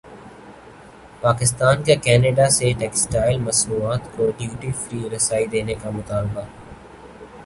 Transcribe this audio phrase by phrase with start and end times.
[1.21, 6.43] پاکستان کاکینیڈا سے ٹیکسٹائل مصنوعات کو ڈیوٹی فری رسائی دینے کامطالبہ